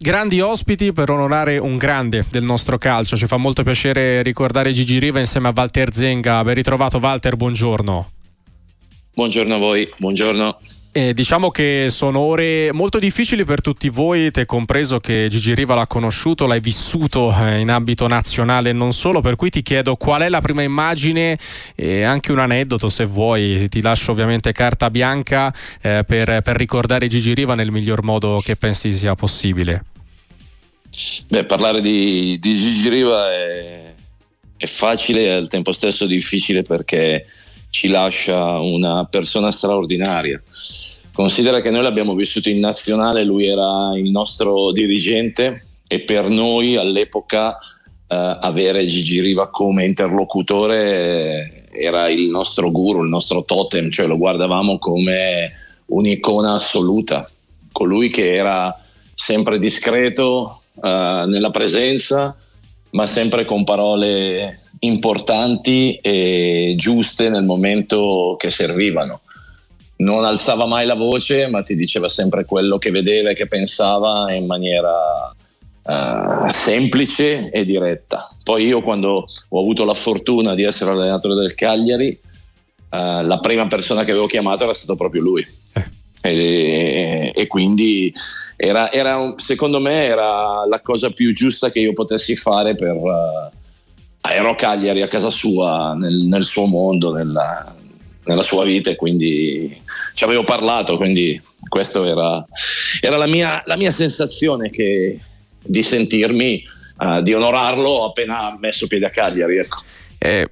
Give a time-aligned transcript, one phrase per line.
[0.00, 3.16] Grandi ospiti per onorare un grande del nostro calcio.
[3.16, 6.44] Ci fa molto piacere ricordare Gigi Riva insieme a Walter Zenga.
[6.44, 8.10] Ben ritrovato Walter, buongiorno.
[9.12, 10.56] Buongiorno a voi, buongiorno.
[10.90, 15.74] Eh, diciamo che sono ore molto difficili per tutti voi, te compreso che Gigi Riva
[15.74, 19.96] l'ha conosciuto, l'hai vissuto eh, in ambito nazionale e non solo, per cui ti chiedo
[19.96, 21.38] qual è la prima immagine
[21.74, 27.06] e anche un aneddoto se vuoi, ti lascio ovviamente carta bianca eh, per, per, ricordare
[27.06, 29.84] Gigi Riva nel miglior modo che pensi sia possibile.
[31.30, 33.92] Beh, parlare di, di Gigi Riva è,
[34.56, 37.26] è facile e al tempo stesso difficile perché
[37.68, 40.42] ci lascia una persona straordinaria.
[41.12, 46.76] Considera che noi l'abbiamo vissuto in nazionale, lui era il nostro dirigente e per noi
[46.76, 54.06] all'epoca eh, avere Gigi Riva come interlocutore era il nostro guru, il nostro totem, cioè
[54.06, 55.52] lo guardavamo come
[55.86, 57.30] un'icona assoluta,
[57.70, 58.74] colui che era
[59.14, 62.36] sempre discreto eh, nella presenza,
[62.90, 69.20] ma sempre con parole importanti e giuste nel momento che servivano.
[69.96, 74.32] Non alzava mai la voce, ma ti diceva sempre quello che vedeva e che pensava
[74.32, 75.34] in maniera
[75.82, 78.24] uh, semplice e diretta.
[78.44, 82.16] Poi io quando ho avuto la fortuna di essere allenatore del Cagliari,
[82.90, 85.44] uh, la prima persona che avevo chiamato era stato proprio lui.
[86.20, 86.30] Eh.
[86.30, 88.12] E, e, quindi
[88.56, 93.50] era, era, secondo me era la cosa più giusta che io potessi fare per, uh,
[94.20, 97.74] ero a Cagliari a casa sua, nel, nel suo mondo, nella,
[98.24, 99.80] nella, sua vita e quindi
[100.14, 102.44] ci avevo parlato, quindi questa era,
[103.00, 105.20] era la, mia, la, mia, sensazione che,
[105.64, 106.64] di sentirmi,
[106.98, 109.58] uh, di onorarlo appena messo piede a Cagliari.
[109.58, 109.82] Ecco.
[110.18, 110.48] Eh,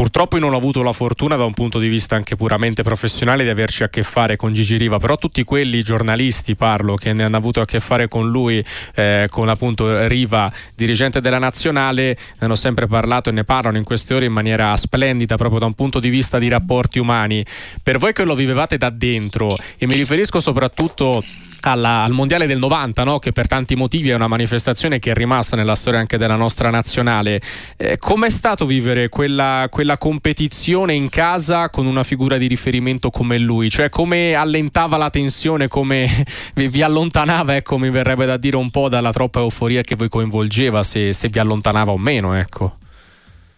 [0.00, 3.42] Purtroppo io non ho avuto la fortuna da un punto di vista anche puramente professionale
[3.42, 7.24] di averci a che fare con Gigi Riva, però tutti quelli giornalisti parlo che ne
[7.24, 12.16] hanno avuto a che fare con lui, eh, con appunto Riva, dirigente della nazionale, ne
[12.38, 15.74] hanno sempre parlato e ne parlano in queste ore in maniera splendida proprio da un
[15.74, 17.44] punto di vista di rapporti umani.
[17.82, 21.22] Per voi che lo vivevate da dentro e mi riferisco soprattutto
[21.60, 23.18] alla, al mondiale del 90, no?
[23.18, 26.70] che per tanti motivi è una manifestazione che è rimasta nella storia anche della nostra
[26.70, 27.40] nazionale.
[27.76, 33.38] Eh, com'è stato vivere quella, quella, competizione in casa con una figura di riferimento come
[33.38, 33.70] lui?
[33.70, 36.08] Cioè, come allentava la tensione, come
[36.54, 40.08] vi, vi allontanava, ecco, mi verrebbe da dire un po' dalla troppa euforia che vi
[40.08, 42.76] coinvolgeva, se, se vi allontanava o meno, ecco.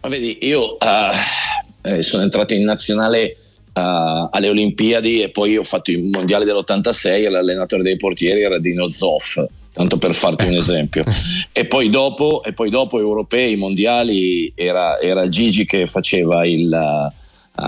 [0.00, 3.36] Ma vedi, io uh, sono entrato in nazionale
[3.78, 8.58] uh, alle Olimpiadi e poi ho fatto il mondiale dell'86 e l'allenatore dei portieri era
[8.58, 10.60] Dino Zoff tanto per farti un ecco.
[10.60, 11.04] esempio.
[11.52, 17.62] E poi dopo, e poi dopo europei, mondiali, era, era, Gigi che faceva il, uh,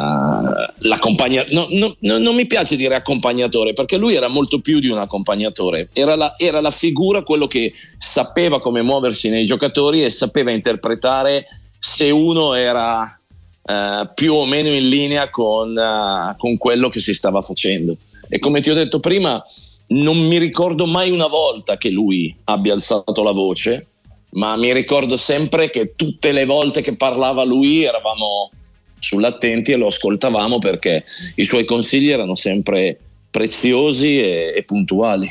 [0.78, 1.54] l'accompagnatore.
[1.54, 4.98] No, no, no, non mi piace dire accompagnatore perché lui era molto più di un
[4.98, 10.52] accompagnatore, era la, era la figura, quello che sapeva come muoversi nei giocatori e sapeva
[10.52, 11.46] interpretare
[11.80, 13.19] se uno era
[13.62, 17.96] eh, più o meno in linea con, uh, con quello che si stava facendo.
[18.28, 19.42] E come ti ho detto prima,
[19.88, 23.86] non mi ricordo mai una volta che lui abbia alzato la voce,
[24.32, 28.50] ma mi ricordo sempre che tutte le volte che parlava lui eravamo
[28.98, 31.04] sull'attenti e lo ascoltavamo perché
[31.36, 32.98] i suoi consigli erano sempre
[33.30, 35.28] preziosi e, e puntuali.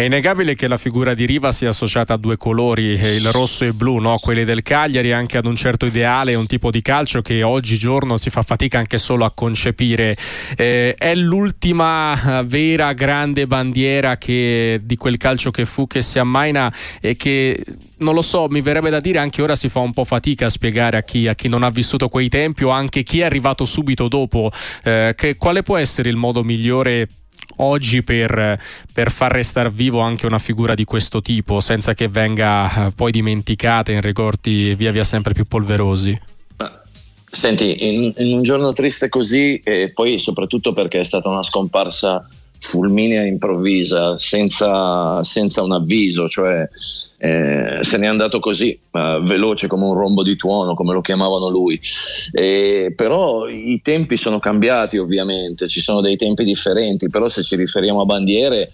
[0.00, 3.64] È innegabile che la figura di Riva sia associata a due colori, eh, il rosso
[3.64, 4.16] e il blu, no?
[4.18, 8.30] quelli del Cagliari, anche ad un certo ideale, un tipo di calcio che oggigiorno si
[8.30, 10.16] fa fatica anche solo a concepire.
[10.56, 16.18] Eh, è l'ultima eh, vera grande bandiera che, di quel calcio che fu, che si
[16.18, 17.62] ammaina e che
[17.98, 20.48] non lo so, mi verrebbe da dire anche ora si fa un po' fatica a
[20.48, 23.66] spiegare a chi, a chi non ha vissuto quei tempi o anche chi è arrivato
[23.66, 24.50] subito dopo
[24.82, 27.06] eh, che, quale può essere il modo migliore
[27.62, 28.60] oggi per,
[28.92, 33.10] per, far restare vivo anche una figura di questo tipo senza che venga eh, poi
[33.10, 36.18] dimenticata in ricordi via via sempre più polverosi?
[37.32, 42.28] Senti, in, in un giorno triste così e poi soprattutto perché è stata una scomparsa
[42.60, 46.68] fulminea improvvisa, senza, senza un avviso, cioè
[47.22, 51.48] eh, se n'è andato così, eh, veloce come un rombo di tuono, come lo chiamavano
[51.48, 51.80] lui.
[52.32, 57.56] Eh, però i tempi sono cambiati ovviamente, ci sono dei tempi differenti, però se ci
[57.56, 58.70] riferiamo a bandiere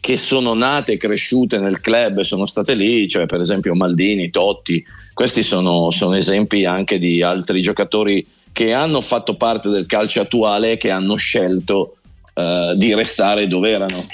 [0.00, 4.30] che sono nate e cresciute nel club e sono state lì, cioè per esempio Maldini,
[4.30, 4.84] Totti,
[5.14, 10.72] questi sono, sono esempi anche di altri giocatori che hanno fatto parte del calcio attuale
[10.72, 11.98] e che hanno scelto
[12.34, 14.04] uh, di restare dove erano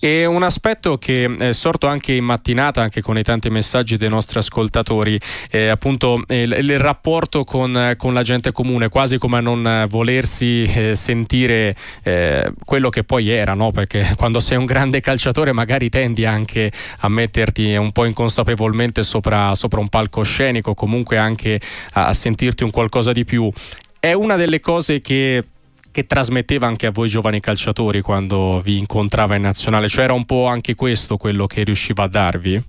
[0.00, 4.08] E un aspetto che è sorto anche in mattinata, anche con i tanti messaggi dei
[4.08, 5.18] nostri ascoltatori,
[5.50, 10.62] è appunto il, il rapporto con, con, la gente comune, quasi come a non volersi
[10.62, 11.74] eh, sentire
[12.04, 13.72] eh, quello che poi era, no?
[13.72, 19.52] perché quando sei un grande calciatore magari tendi anche a metterti un po' inconsapevolmente sopra,
[19.56, 21.60] sopra un palcoscenico, comunque anche
[21.94, 23.50] a, a sentirti un qualcosa di più.
[23.98, 25.42] È una delle cose che
[25.90, 29.88] che trasmetteva anche a voi giovani calciatori quando vi incontrava in nazionale?
[29.88, 32.62] Cioè era un po' anche questo quello che riusciva a darvi?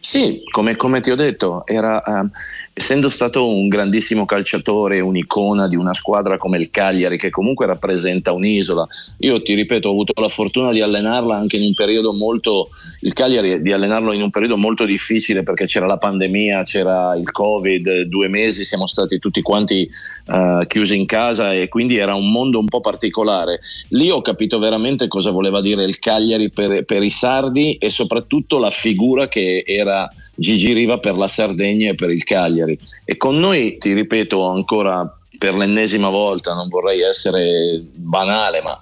[0.00, 2.28] Sì, come, come, ti ho detto, era, eh,
[2.72, 8.32] essendo stato un grandissimo calciatore, un'icona di una squadra come il Cagliari, che comunque rappresenta
[8.32, 8.86] un'isola,
[9.18, 12.68] io ti ripeto, ho avuto la fortuna di allenarla anche in un periodo molto,
[13.00, 17.30] il Cagliari di allenarlo in un periodo molto difficile perché c'era la pandemia, c'era il
[17.32, 19.88] Covid, due mesi siamo stati tutti quanti
[20.26, 23.58] eh, chiusi in casa e quindi era un mondo un po' particolare.
[23.88, 28.58] Lì ho capito veramente cosa voleva dire il Cagliari per, per i sardi e soprattutto
[28.58, 29.96] la figura che era
[30.34, 32.78] Gigi Riva per la Sardegna e per il Cagliari.
[33.04, 38.78] E con noi, ti ripeto ancora per l'ennesima volta, non vorrei essere banale, ma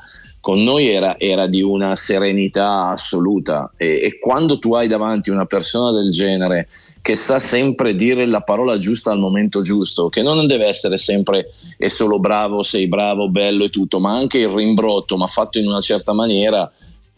[0.46, 5.44] con noi era, era di una serenità assoluta e, e, quando tu hai davanti una
[5.44, 6.68] persona del genere
[7.02, 11.48] che sa sempre dire la parola giusta al momento giusto, che non deve essere sempre
[11.76, 15.66] è solo bravo, sei bravo, bello e tutto, ma anche il rimbrotto, ma fatto in
[15.66, 16.70] una certa maniera,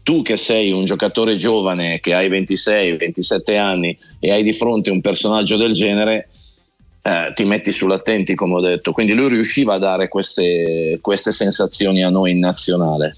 [0.09, 5.03] tu che sei un giocatore giovane che hai 26-27 anni e hai di fronte un
[5.03, 6.31] personaggio del genere,
[7.03, 8.93] eh, ti metti sull'attenti, come ho detto.
[8.93, 13.17] Quindi lui riusciva a dare queste, queste sensazioni a noi in nazionale.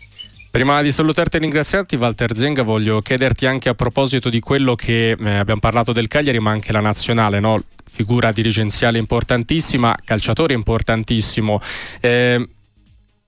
[0.51, 5.11] Prima di salutarti e ringraziarti, Walter Zenga, voglio chiederti anche a proposito di quello che
[5.11, 7.63] eh, abbiamo parlato del Cagliari, ma anche la nazionale, no?
[7.85, 11.61] figura dirigenziale importantissima, calciatore importantissimo.
[12.01, 12.49] Eh,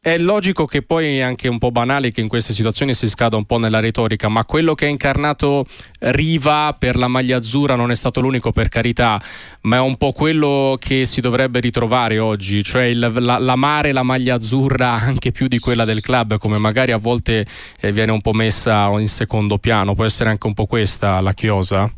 [0.05, 3.37] è logico che poi è anche un po' banale che in queste situazioni si scada
[3.37, 5.65] un po' nella retorica, ma quello che ha incarnato
[6.01, 9.23] Riva per la maglia azzurra non è stato l'unico per carità,
[9.61, 14.03] ma è un po' quello che si dovrebbe ritrovare oggi, cioè il, la, l'amare la
[14.03, 17.47] maglia azzurra anche più di quella del club, come magari a volte
[17.81, 21.33] eh, viene un po' messa in secondo piano, può essere anche un po' questa la
[21.33, 21.89] chiosa?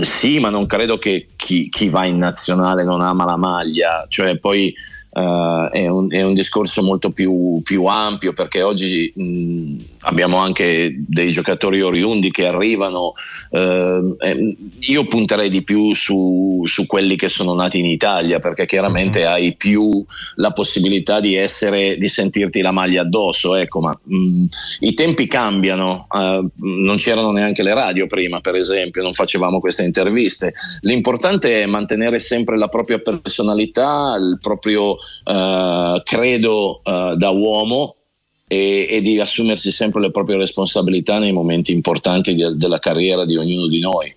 [0.00, 4.38] Sì, ma non credo che chi, chi va in nazionale non ama la maglia, cioè
[4.38, 4.74] poi
[5.16, 10.94] Uh, è, un, è, un, discorso molto più, più ampio perché oggi mh, abbiamo anche
[10.94, 13.14] dei giocatori oriundi che arrivano.
[13.48, 18.66] Uh, eh, io punterei di più su, su, quelli che sono nati in Italia perché
[18.66, 19.32] chiaramente mm-hmm.
[19.32, 20.04] hai più
[20.34, 23.54] la possibilità di, essere, di sentirti la maglia addosso.
[23.54, 24.44] Ecco, ma mh,
[24.80, 26.08] i tempi cambiano.
[26.10, 30.52] Uh, non c'erano neanche le radio prima, per esempio, non facevamo queste interviste.
[30.82, 37.96] L'importante è mantenere sempre la propria personalità, il proprio uh, credo uh, da uomo
[38.48, 43.36] e, e, di assumersi sempre le proprie responsabilità nei momenti importanti di, della carriera di
[43.36, 44.14] ognuno di noi.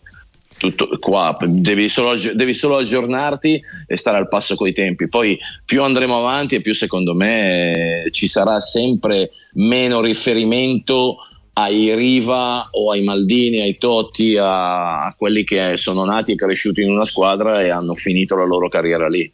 [0.58, 5.08] Tutto qua, devi solo, devi solo aggiornarti e stare al passo coi tempi.
[5.08, 11.16] Poi più andremo avanti e più secondo me ci sarà sempre meno riferimento
[11.54, 16.92] ai Riva o ai Maldini, ai Totti, a quelli che sono nati e cresciuti in
[16.92, 19.32] una squadra e hanno finito la loro carriera lì.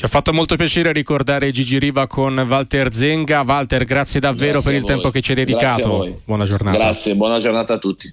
[0.00, 3.42] Ci ha fatto molto piacere ricordare Gigi Riva con Walter Zenga.
[3.42, 6.14] Walter, grazie davvero grazie per il tempo che ci hai dedicato.
[6.24, 6.78] Buona giornata.
[6.78, 8.08] Grazie, buona giornata a tutti.